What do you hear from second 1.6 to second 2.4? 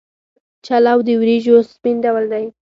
سپین ډول